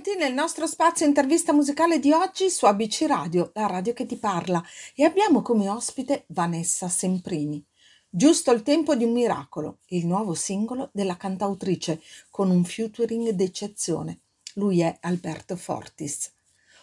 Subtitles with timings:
[0.00, 4.16] Benvenuti nel nostro spazio intervista musicale di oggi su ABC Radio, la radio che ti
[4.16, 7.62] parla, e abbiamo come ospite Vanessa Semprini.
[8.08, 14.20] Giusto il tempo di un miracolo, il nuovo singolo della cantautrice con un featuring d'eccezione.
[14.54, 16.32] Lui è Alberto Fortis.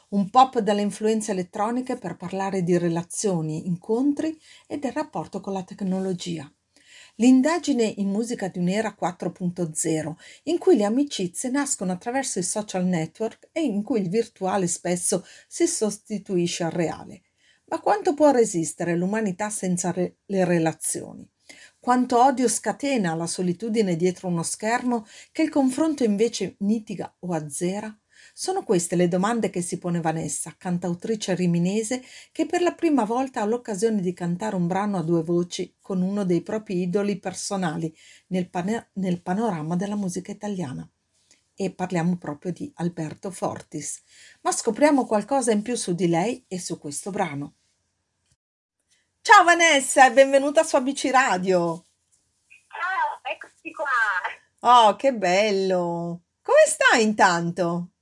[0.10, 5.64] Un pop dalle influenze elettroniche per parlare di relazioni, incontri e del rapporto con la
[5.64, 6.48] tecnologia.
[7.20, 13.50] L'indagine in musica di un'era 4.0, in cui le amicizie nascono attraverso i social network
[13.52, 17.22] e in cui il virtuale spesso si sostituisce al reale.
[17.66, 21.28] Ma quanto può resistere l'umanità senza re- le relazioni?
[21.80, 27.96] Quanto odio scatena la solitudine dietro uno schermo che il confronto invece mitiga o azzera?
[28.40, 33.42] Sono queste le domande che si pone Vanessa, cantautrice riminese, che per la prima volta
[33.42, 37.92] ha l'occasione di cantare un brano a due voci con uno dei propri idoli personali
[38.28, 40.88] nel, pane- nel panorama della musica italiana.
[41.56, 44.04] E parliamo proprio di Alberto Fortis.
[44.42, 47.56] Ma scopriamo qualcosa in più su di lei e su questo brano.
[49.20, 51.86] Ciao Vanessa e benvenuta su ABC Radio.
[52.68, 54.86] Ciao, eccoci qua.
[54.90, 56.22] Oh, che bello!
[56.44, 57.94] Come stai intanto?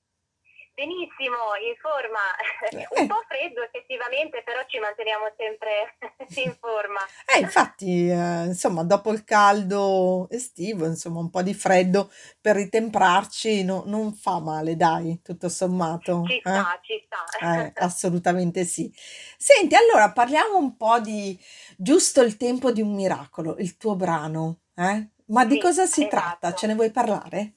[0.75, 2.19] Benissimo, in forma,
[2.99, 5.95] un Eh, po' freddo effettivamente, però ci manteniamo sempre
[6.35, 6.99] in forma.
[7.35, 13.63] eh, infatti, eh, insomma, dopo il caldo estivo, insomma, un po' di freddo per ritemprarci
[13.63, 16.37] no- non fa male, dai, tutto sommato.
[16.37, 16.49] Ci eh?
[16.49, 17.23] sta, ci sta.
[17.37, 18.91] Eh, assolutamente sì.
[19.37, 21.37] Senti, allora parliamo un po' di
[21.77, 25.09] Giusto il tempo di un miracolo, il tuo brano, eh?
[25.27, 26.53] Ma di Sì, cosa si tratta?
[26.53, 26.67] Ce esatto.
[26.67, 27.54] ne vuoi parlare?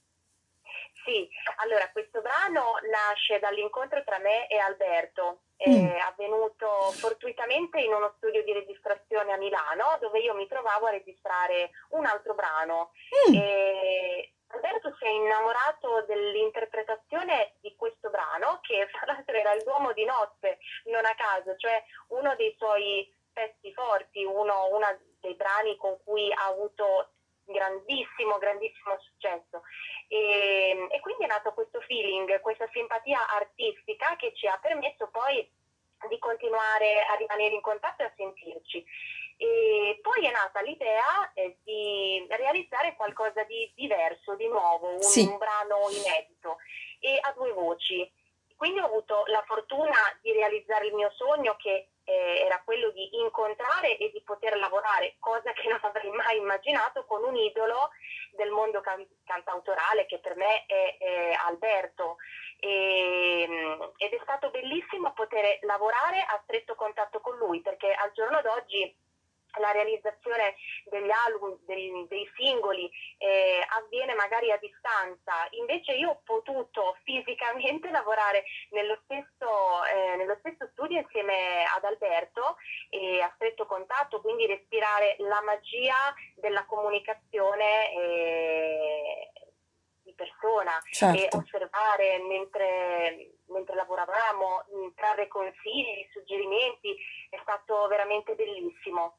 [1.09, 7.93] Sì, allora questo brano nasce dall'incontro tra me e Alberto, Mm, è avvenuto fortuitamente in
[7.93, 12.93] uno studio di registrazione a Milano dove io mi trovavo a registrare un altro brano.
[13.29, 19.65] Mm, e Alberto si è innamorato dell'interpretazione di questo brano che fra l'altro era il
[19.65, 24.87] Duomo di notte, non a caso, cioè uno dei suoi pezzi forti, uno, uno
[25.21, 27.15] dei brani con cui ha avuto
[27.53, 29.63] grandissimo, grandissimo successo.
[30.09, 35.49] E, e quindi è nato questo feeling, questa simpatia artistica che ci ha permesso poi
[36.09, 38.85] di continuare a rimanere in contatto e a sentirci.
[39.37, 45.25] E poi è nata l'idea eh, di realizzare qualcosa di diverso, di nuovo, un, sì,
[45.27, 46.59] un brano inedito
[47.01, 48.11] e a due voci.
[48.57, 53.19] Quindi ho avuto la fortuna di realizzare il mio sogno che eh, era quello di
[53.19, 57.91] incontrare e di poter lavorare, cosa che non avrei mai immaginato con un idolo
[58.33, 62.17] del mondo can- cantautorale che per me è, è Alberto.
[62.61, 68.11] E, mm, ed è stato bellissimo poter lavorare a stretto contatto con lui perché al
[68.13, 68.97] giorno d'oggi
[69.59, 76.21] la realizzazione degli album, dei, dei singoli eh, avviene magari a distanza, invece io ho
[76.25, 79.48] potuto fisicamente lavorare nello stesso
[80.89, 82.57] studio insieme ad Alberto
[82.89, 89.33] e a stretto contatto, quindi respirare la magia della comunicazione eh,
[90.03, 91.37] di persona e certo.
[91.37, 96.97] osservare mentre, mentre lavoravamo, mh, trarre consigli, suggerimenti,
[97.29, 99.19] è stato veramente bellissimo.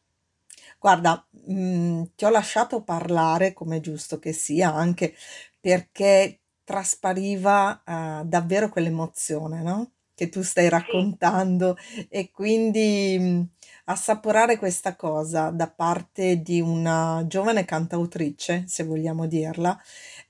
[0.80, 5.14] Guarda, mm, ti ho lasciato parlare, come è giusto che sia, anche
[5.60, 9.92] perché traspariva eh, davvero quell'emozione, no?
[10.20, 11.78] Che tu stai raccontando
[12.10, 13.48] e quindi
[13.86, 19.80] assaporare questa cosa da parte di una giovane cantautrice, se vogliamo dirla,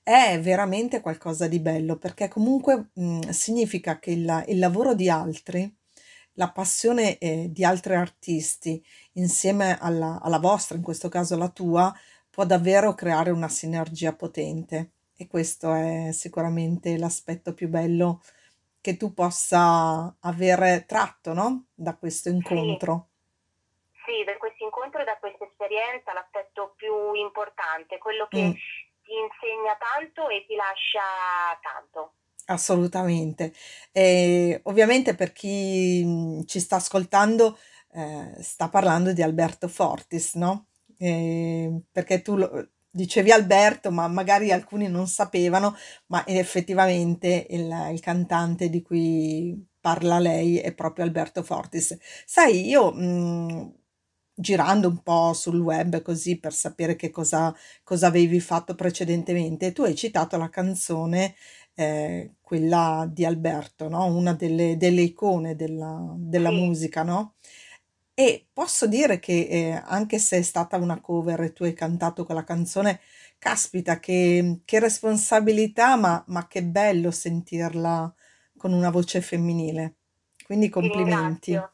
[0.04, 5.76] è veramente qualcosa di bello, perché comunque mm, significa che il, il lavoro di altri,
[6.34, 8.80] la passione eh, di altri artisti
[9.14, 11.92] insieme alla, alla vostra, in questo caso la tua,
[12.30, 14.92] può davvero creare una sinergia potente.
[15.18, 18.22] E questo è sicuramente l'aspetto più bello
[18.92, 21.68] che tu possa avere tratto, no?
[21.74, 22.82] Da questo sì.
[22.82, 23.10] incontro.
[24.06, 28.62] Sì, da questo incontro e da questa esperienza l'aspetto più importante, quello che Mm,
[29.04, 31.02] ti insegna tanto e ti lascia
[31.62, 32.14] tanto.
[32.46, 33.54] assolutamente.
[33.92, 37.58] E ovviamente per chi mm, ci sta ascoltando,
[37.94, 40.68] eh, sta parlando di Alberto Fortis, no?
[40.98, 45.76] Eh, perché tu lo- dicevi Alberto, ma magari alcuni non sapevano,
[46.08, 51.98] ma effettivamente il, il cantante di cui parla lei è proprio Alberto Fortis.
[52.26, 53.74] Sai, io mh,
[54.34, 57.54] girando un po' sul web così per sapere che cosa,
[57.84, 61.36] cosa avevi fatto precedentemente, tu hai citato la canzone,
[61.74, 64.06] eh, quella di Alberto, no?
[64.06, 67.36] Una delle, delle icone della, della Sì, musica, no?
[68.20, 72.26] E posso dire che eh, anche se è stata una cover e tu hai cantato
[72.26, 73.00] quella canzone,
[73.38, 78.14] caspita, che, che responsabilità, ma, ma che bello sentirla
[78.58, 79.96] con una voce femminile.
[80.46, 81.52] Quindi Ti complimenti.
[81.54, 81.72] ringrazio,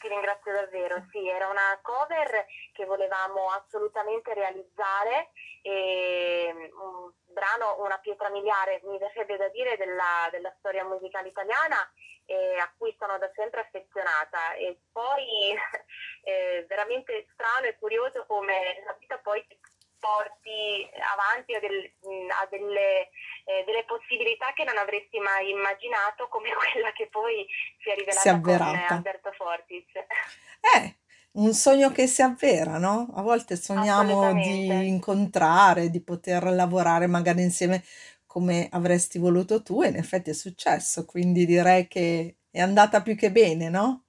[0.00, 1.04] ti ringrazio davvero.
[1.10, 5.30] Sì, era una cover che volevamo assolutamente realizzare
[5.62, 11.26] e mm, un brano, una pietra miliare, mi verrebbe da dire, della, della storia musicale
[11.28, 11.82] italiana
[12.30, 14.54] e a cui sono da sempre affezionata.
[14.54, 15.50] E poi
[16.22, 19.58] è veramente strano e curioso come la vita poi ti
[19.98, 21.92] porti avanti a, del-
[22.40, 23.10] a delle,
[23.44, 27.46] eh, delle possibilità che non avresti mai immaginato, come quella che poi
[27.82, 28.94] si è Si è rivelata con avverata.
[28.94, 29.84] Alberto Fortis.
[29.94, 30.94] Eh,
[31.32, 33.12] un sogno che si avvera, no?
[33.14, 37.84] A volte sogniamo di incontrare, di poter lavorare magari insieme
[38.30, 43.16] come avresti voluto tu, e in effetti è successo, quindi direi che è andata più
[43.16, 44.04] che bene, no?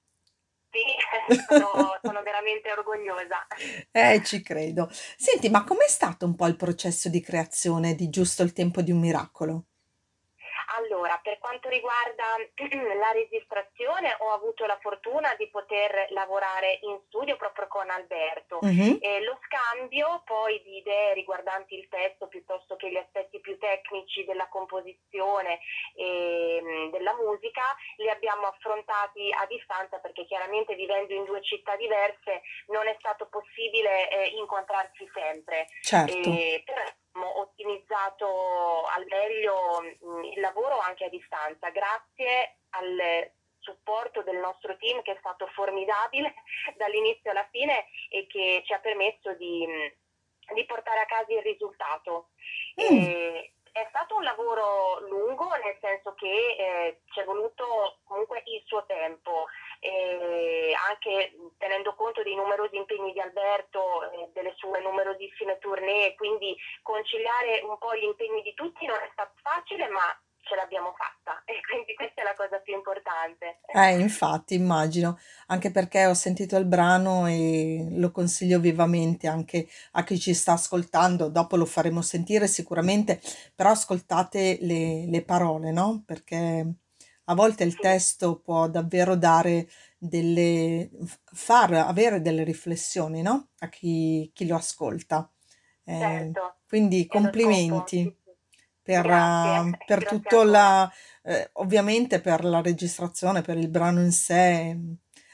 [0.69, 0.79] Sì,
[1.47, 3.45] sono, sono veramente orgogliosa.
[3.91, 4.89] Eh, ci credo.
[5.17, 8.91] Senti, ma com'è stato un po' il processo di creazione di Giusto il tempo di
[8.91, 9.65] un miracolo?
[10.77, 12.37] Allora, per quanto riguarda
[12.97, 18.59] la registrazione, ho avuto la fortuna di poter lavorare in studio proprio con Alberto.
[18.61, 23.57] Mhm, E lo scambio poi di idee riguardanti il testo piuttosto che gli aspetti più
[23.57, 25.59] tecnici della composizione
[25.95, 27.63] e mh, della musica
[27.97, 33.27] li abbiamo affrontati a distanza perché chiaramente vivendo in due città diverse non è stato
[33.27, 35.67] possibile eh, incontrarsi sempre.
[35.81, 36.13] certo.
[36.13, 44.23] E però abbiamo ottimizzato al meglio mh, il lavoro anche a distanza, grazie al supporto
[44.23, 46.33] del nostro team che è stato formidabile
[46.77, 51.41] dall'inizio alla fine e che ci ha permesso di, mh, di portare a casa il
[51.41, 52.29] risultato.
[52.81, 53.39] Mm,
[53.71, 58.85] è stato un lavoro lungo, nel senso che eh, ci è voluto comunque il suo
[58.85, 59.45] tempo,
[59.81, 66.55] e anche tenendo conto dei numerosi impegni di Alberto, e delle sue numerosissime tournée, quindi
[66.83, 70.05] conciliare un po' gli impegni di tutti non è stato facile, ma
[70.43, 73.59] ce l'abbiamo fatta e quindi questa è la cosa più importante.
[73.73, 75.17] Eh, infatti, immagino,
[75.47, 80.53] anche perché ho sentito il brano e lo consiglio vivamente anche a chi ci sta
[80.53, 81.29] ascoltando.
[81.29, 83.21] Dopo lo faremo sentire sicuramente,
[83.55, 86.03] però ascoltate le, le parole, no?
[86.05, 86.65] Perché
[87.31, 90.89] a volte il testo può davvero dare delle,
[91.31, 93.51] far avere delle riflessioni, no?
[93.59, 95.31] A chi, chi lo ascolta.
[95.85, 98.13] Eh, certo, quindi complimenti
[98.83, 100.91] per, Grazie, eh, per grazie tutto la,
[101.23, 104.77] eh, ovviamente per la registrazione, per il brano in sé.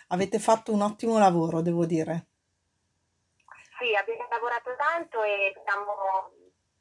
[0.09, 2.27] Avete fatto un ottimo lavoro, devo dire.
[3.79, 6.31] Sì, abbiamo lavorato tanto e siamo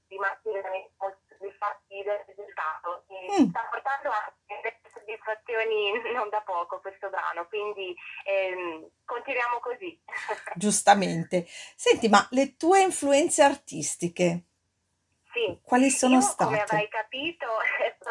[0.09, 3.05] rimasti veramente molto soddisfatti del risultato.
[3.13, 7.95] Mm, sta portando anche delle soddisfazioni non da poco questo brano, quindi
[8.25, 9.99] ehm, continuiamo così.
[10.55, 11.47] giustamente.
[11.77, 14.45] Senti, ma le tue influenze artistiche,
[15.33, 16.63] Sì, quali sono io come state?
[16.63, 17.47] avrai capito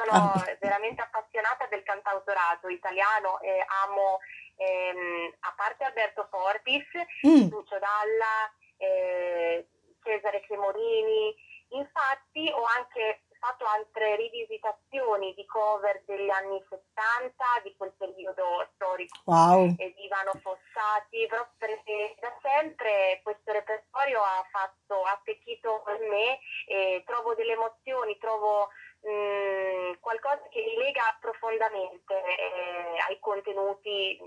[0.10, 4.20] Ah, sono veramente appassionata del cantautorato italiano e amo,
[4.58, 6.86] ehm, a parte Alberto Fortis,
[7.26, 9.68] mm, Lucio Dalla, eh,
[10.04, 11.36] Cesare Cremorini,
[11.70, 19.20] infatti ho anche fatto altre rivisitazioni di cover degli anni 70, di quel periodo storico
[19.26, 25.84] wow, e di Ivano Fossati, proprio perché da sempre questo repertorio ha fatto, ha attecchito
[26.02, 28.70] in me e trovo delle emozioni, trovo
[29.02, 34.18] mh, qualcosa che mi lega profondamente eh, ai contenuti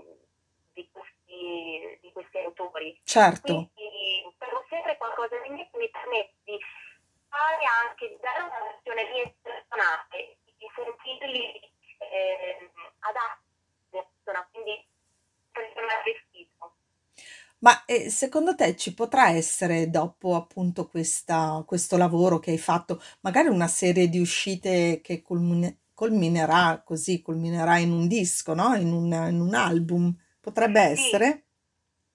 [0.71, 2.97] di questi, di questi autori.
[3.03, 3.67] certo.
[3.75, 6.57] Quindi trovo sempre qualcosa di me che mi permette di
[7.29, 11.59] fare anche, di dare una versione mia personale, di sentirli
[11.99, 13.43] eh, adatti
[13.91, 14.87] alla persona, quindi
[15.53, 16.75] è vestito.
[17.59, 23.01] Ma eh, secondo te ci potrà essere, dopo appunto questa- questo lavoro che hai fatto,
[23.21, 28.75] magari una serie di uscite che culmine- culminerà così, culminerà in un disco, no?
[28.75, 30.15] In un, in un album?
[30.39, 31.43] Potrebbe Sì, essere?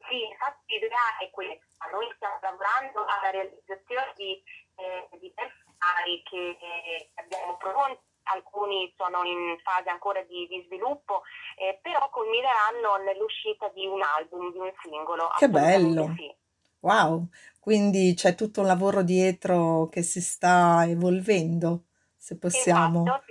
[0.08, 1.86] sì, infatti l'idea è questa.
[1.92, 4.42] Noi stiamo lavorando alla realizzazione di
[4.76, 11.22] eh, diversi che eh, abbiamo pronti, alcuni sono in fase ancora di, di sviluppo,
[11.58, 16.14] eh, però culmineranno nell'uscita di un album, di un singolo, Che bello!
[16.16, 16.34] sì.
[16.80, 17.28] Wow!
[17.60, 21.84] Quindi c'è tutto un lavoro dietro che si sta evolvendo,
[22.16, 23.24] se possiamo, Esatto,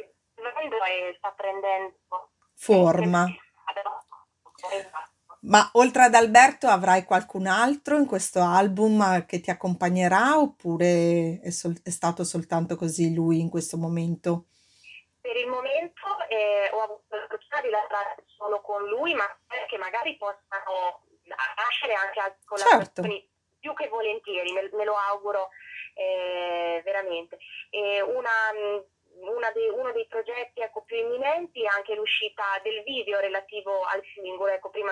[1.17, 1.95] sta prendendo
[2.53, 3.27] forma.
[5.45, 11.49] Ma oltre ad Alberto avrai qualcun altro in questo album che ti accompagnerà oppure è,
[11.49, 14.45] sol- è stato soltanto così lui in questo momento?
[15.19, 19.65] Per il momento eh, ho avuto la fortuna di lavorare solo con lui, ma spero
[19.67, 21.03] che magari possano
[21.55, 25.49] nascere anche altre Certo, collaborazioni più che volentieri, me, me lo auguro
[25.95, 27.37] eh, veramente.
[27.71, 28.29] Una,
[29.53, 34.51] dei, uno dei progetti ecco, più imminenti è anche l'uscita del video relativo al singolo,
[34.51, 34.91] ecco, prima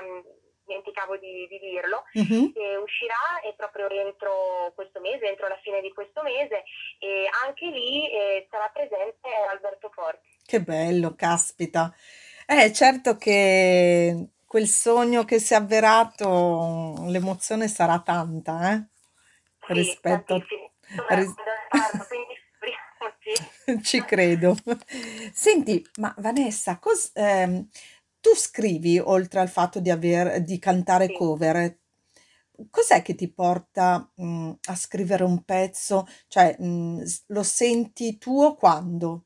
[0.64, 2.54] dimenticavo di, di dirlo, uh-huh.
[2.54, 6.64] che uscirà e proprio entro questo mese, entro la fine di questo mese
[7.00, 10.30] e anche lì eh, sarà presente Alberto Forti.
[10.46, 11.94] Che bello, caspita.
[12.46, 18.84] Eh, certo che quel sogno che si è avverato, l'emozione sarà tanta, eh?
[19.66, 21.16] Sì, rispetto a...
[21.16, 21.34] Ris-
[23.84, 24.56] Ci credo.
[25.34, 27.68] Senti, ma Vanessa, cos- ehm,
[28.20, 31.14] tu scrivi, oltre al fatto di aver, di cantare Sì.
[31.14, 31.80] cover,
[32.70, 36.06] cos'è che ti porta, mm, a scrivere un pezzo?
[36.28, 39.26] Cioè, mm, s- lo senti tuo quando?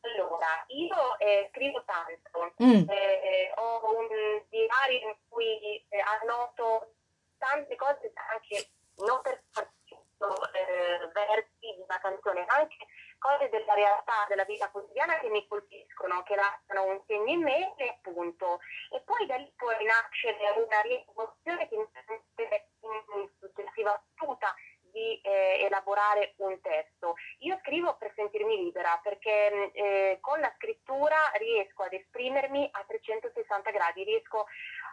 [0.00, 4.06] Allora, io eh, scrivo tanto, Mm, eh, ho un
[4.48, 6.94] diario in cui eh, annoto
[7.38, 11.57] tante cose anche non per forza eh, versi di
[11.88, 12.76] una canzone, ma anche
[13.18, 17.74] cose della realtà, della vita quotidiana che mi colpiscono, che lasciano un segno in me
[17.76, 18.60] e appunto.
[18.92, 21.86] E poi da lì può nascere una riemozione che mi
[22.34, 24.54] permette in successiva battuta
[24.90, 27.14] di eh, elaborare un testo.
[27.40, 33.70] Io scrivo per sentirmi libera perché eh, con la scrittura riesco ad esprimermi a 360
[33.70, 34.46] gradi, riesco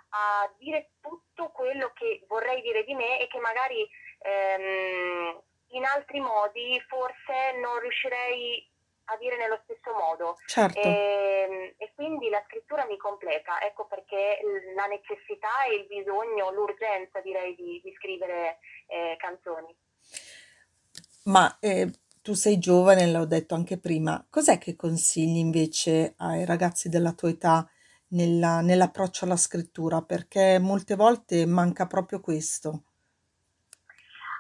[0.09, 3.87] a dire tutto quello che vorrei dire di me e che magari
[4.19, 8.69] ehm, in altri modi forse non riuscirei
[9.05, 10.79] a dire nello stesso modo certo.
[10.79, 14.39] e, ehm, e, quindi la scrittura mi completa, ecco perché
[14.75, 19.75] la necessità e il bisogno, l'urgenza direi di, di scrivere eh, canzoni.
[21.25, 21.91] Ma eh,
[22.21, 27.29] tu sei giovane, l'ho detto anche prima, cos'è che consigli invece ai ragazzi della tua
[27.29, 27.67] età
[28.09, 30.01] nella- nell'approccio alla scrittura?
[30.01, 32.83] Perché molte volte manca proprio questo.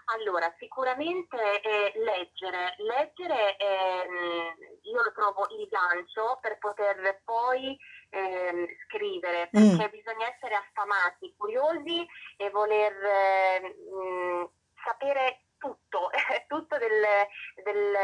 [0.07, 7.75] Allora, sicuramente eh, leggere, leggere ehm, io lo trovo il gancio per poter poi
[8.11, 12.05] ehm, scrivere, Mm, perché bisogna essere affamati, curiosi
[12.37, 14.49] e voler ehm,
[14.83, 16.11] sapere tutto,
[16.47, 17.03] tutto del,
[17.63, 17.97] del,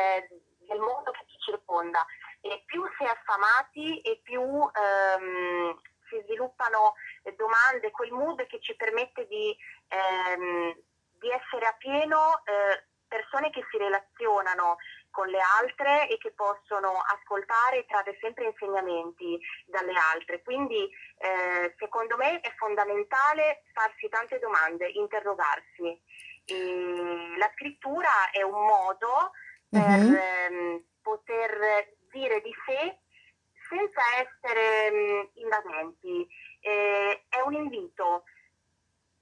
[0.58, 2.03] del mondo che ci circonda.
[2.41, 5.79] E più si è affamati e più ehm,
[6.10, 6.93] si sviluppano
[7.38, 9.55] domande, quel mood che ci permette di
[9.88, 10.75] ehm,
[11.22, 14.78] di essere a pieno eh, persone che si relazionano
[15.12, 20.42] con le altre e che possono ascoltare e trarre sempre insegnamenti dalle altre.
[20.42, 26.01] Quindi eh, secondo me è fondamentale farsi tante domande, interrogarsi.
[26.46, 29.32] E la scrittura è un modo
[29.70, 32.98] per mhm, ehm, poter dire di sé
[33.70, 36.28] senza essere mh, invadenti.
[36.62, 38.24] Eh, è un invito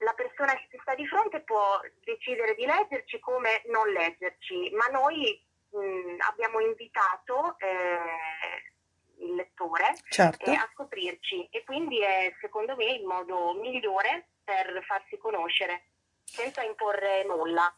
[0.00, 4.86] la persona che ti sta di fronte può decidere di leggerci come non leggerci, ma
[4.92, 5.40] noi
[5.70, 10.50] mh, abbiamo invitato eh, il lettore eh, certo.
[10.50, 15.84] a scoprirci e quindi è secondo me il modo migliore per farsi conoscere
[16.24, 17.74] senza imporre nulla.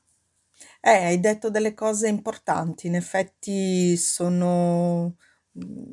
[0.80, 5.16] Eh, hai detto delle cose importanti, in effetti sono,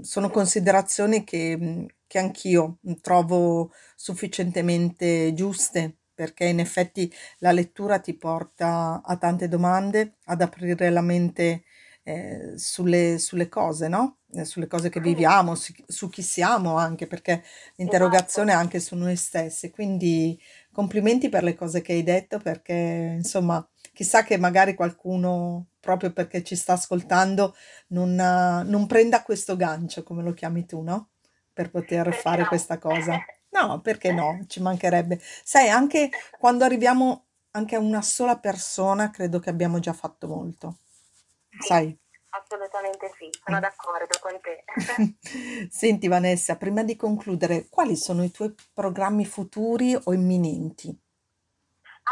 [0.02, 9.02] sono considerazioni che, che anch'io trovo sufficientemente giuste, perché in effetti la lettura ti porta
[9.04, 11.64] a tante domande, ad aprire la mente
[12.04, 14.18] eh, sulle, sulle cose, no?
[14.34, 17.42] Eh, Sulle cose che viviamo, su, su chi siamo anche, perché
[17.76, 18.66] l'interrogazione è esatto.
[18.66, 19.70] anche su noi stessi.
[19.72, 20.40] Quindi
[20.72, 26.42] complimenti per le cose che hai detto, perché insomma Chissà che magari qualcuno, proprio perché
[26.44, 27.54] ci sta ascoltando,
[27.88, 31.10] non, eh, non prenda questo gancio, come lo chiami tu, no?
[31.54, 33.26] Per poter Perché fare questa cosa.
[33.52, 34.44] No, perché no?
[34.48, 35.20] Ci mancherebbe.
[35.44, 40.78] Sai, anche quando arriviamo anche a una sola persona, credo che abbiamo già fatto molto.
[41.60, 41.98] Sì, Sai?
[42.30, 43.62] assolutamente sì, sono Mm.
[43.62, 44.64] d'accordo con te.
[45.70, 50.98] Senti Vanessa, prima di concludere, quali sono i tuoi programmi futuri o imminenti?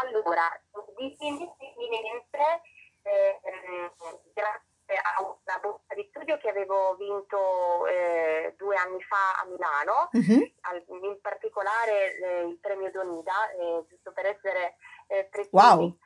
[0.00, 0.48] Allora,
[0.96, 2.62] di imminente,
[3.02, 3.90] eh, ehm,
[4.32, 10.08] grazie a una borsa di studio che avevo vinto eh, due anni fa a Milano,
[10.12, 10.52] Mhm.
[10.62, 14.76] al- in particolare eh, il premio Donida, eh, giusto per essere
[15.08, 15.96] eh, precisi, Wow,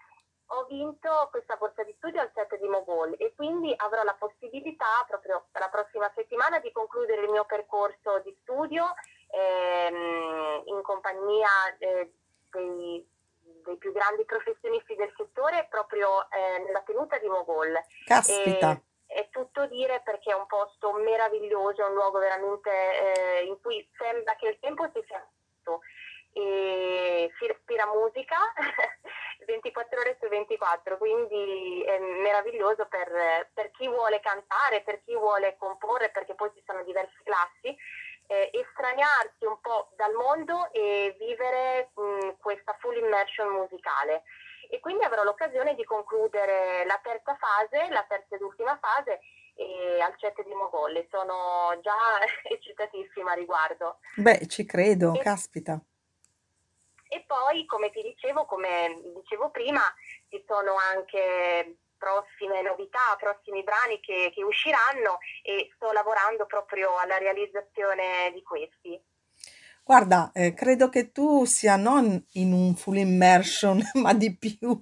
[0.46, 5.04] ho vinto questa borsa di studio al set di Mogol e quindi avrò la possibilità
[5.08, 8.84] proprio la prossima settimana di concludere il mio percorso di studio
[9.30, 11.48] ehm, in compagnia
[11.78, 12.12] eh,
[12.50, 13.08] dei,
[13.64, 17.78] dei più grandi professionisti del settore proprio eh, nella tenuta di Mogol.
[18.04, 18.73] caspita.
[18.73, 23.61] E, è tutto dire perché è un posto meraviglioso, è un luogo veramente eh, in
[23.61, 25.81] cui sembra che il tempo si sia fatto
[26.33, 28.37] e si respira musica
[30.83, 36.50] teatro, quindi è meraviglioso per, per chi vuole cantare, per chi vuole comporre, perché poi
[36.54, 37.76] ci sono diverse classi,
[38.32, 44.22] eh, estraniarsi un po' dal mondo e vivere mh, questa full immersion musicale.
[44.70, 49.20] E quindi avrò l'occasione di concludere la terza fase, la terza ed ultima fase,
[50.00, 51.08] al CET di Mogolle.
[51.10, 51.94] Sono già
[52.48, 53.98] eccitatissima a riguardo.
[54.16, 55.78] Beh, ci credo, e, caspita.
[57.08, 59.82] E poi, come ti dicevo, come dicevo prima,
[60.30, 67.16] ci sono anche prossime novità, prossimi brani che, che usciranno e sto lavorando proprio alla
[67.18, 69.00] realizzazione di questi.
[69.85, 74.80] Guarda, eh, credo che tu sia non in un full immersion, ma di più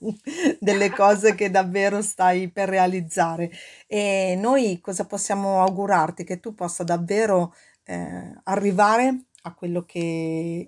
[0.58, 3.50] delle cose che davvero stai per realizzare.
[3.86, 6.24] E noi cosa possiamo augurarti?
[6.24, 9.98] Che tu possa davvero eh, arrivare a quello che,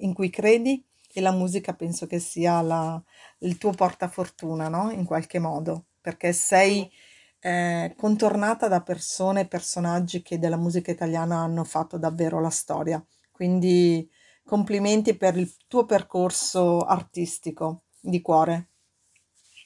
[0.01, 0.83] in cui credi
[1.13, 3.01] e la musica penso che sia la,
[3.41, 4.91] il tuo portafortuna, no?
[4.91, 6.93] In qualche modo, perché sei
[7.41, 13.03] eh, contornata da persone e personaggi che della musica italiana hanno fatto davvero la storia.
[13.31, 14.07] Quindi
[14.45, 18.69] complimenti per il tuo percorso artistico di cuore.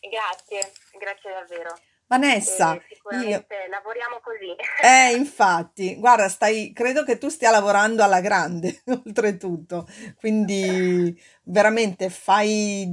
[0.00, 1.74] Grazie, grazie davvero.
[2.08, 3.46] Vanessa, eh, io...
[3.68, 4.54] lavoriamo così.
[4.80, 12.88] Eh, infatti, guarda, stai, credo che tu stia lavorando alla grande, oltretutto, quindi veramente fai,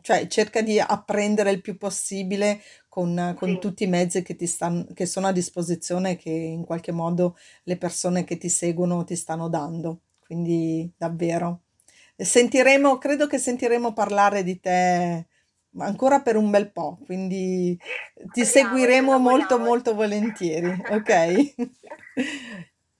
[0.00, 2.62] cioè cerca di apprendere il più possibile
[2.94, 3.58] con, con sì.
[3.58, 7.76] tutti i mezzi che, ti stanno, che sono a disposizione, che in qualche modo le
[7.76, 11.62] persone che ti seguono ti stanno dando quindi davvero.
[12.16, 15.26] Sentiremo, credo che sentiremo parlare di te
[15.78, 17.76] ancora per un bel po', quindi
[18.32, 21.54] ti seguiremo molto molto volentieri, ok?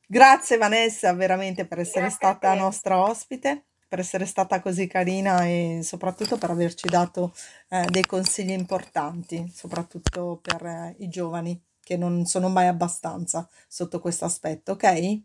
[0.07, 5.79] Grazie Vanessa veramente per essere Grazie stata nostra ospite, per essere stata così carina e
[5.85, 7.33] soprattutto per averci dato
[7.69, 14.01] eh, dei consigli importanti, soprattutto per eh, i giovani che non sono mai abbastanza sotto
[14.01, 14.83] questo aspetto, ok?
[14.83, 15.23] Sì,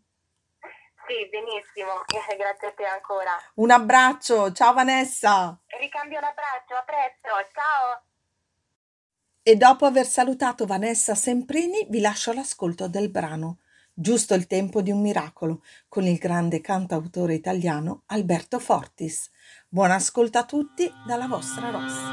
[1.32, 2.04] benissimo,
[2.38, 3.32] grazie a te ancora.
[3.54, 5.58] Un abbraccio, ciao Vanessa.
[5.66, 8.02] Ricambio l'abbraccio, a presto, ciao.
[9.42, 13.58] E dopo aver salutato Vanessa Semprini, vi lascio l'ascolto del brano
[14.00, 19.28] Giusto il tempo di un miracolo con il grande cantautore italiano Alberto Fortis.
[19.68, 22.08] Buon ascolto a tutti dalla vostra Rossa.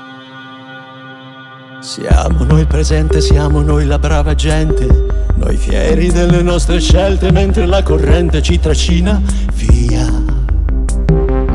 [1.80, 7.66] Siamo noi il presente, siamo noi la brava gente noi fieri delle nostre scelte mentre
[7.66, 9.22] la corrente ci trascina
[9.54, 10.12] via.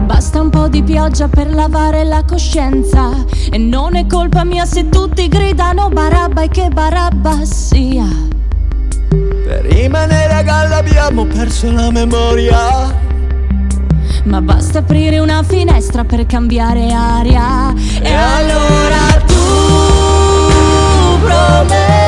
[0.06, 3.12] Basta un po' di pioggia per lavare la coscienza
[3.50, 8.31] E non è colpa mia se tutti gridano Barabba e che Barabba sia
[9.52, 12.90] Per rimanere a galla abbiamo perso la memoria.
[14.24, 17.74] Ma basta aprire una finestra per cambiare aria.
[18.00, 19.34] E allora tu
[21.20, 22.01] prometti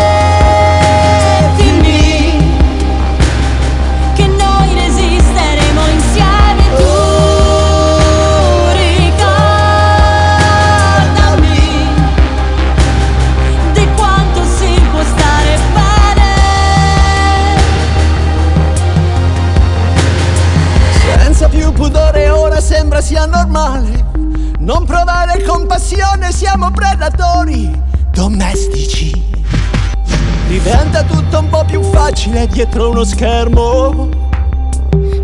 [32.75, 34.09] dietro uno schermo.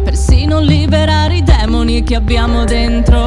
[0.04, 3.18] Persino liberare i demoni che abbiamo dentro,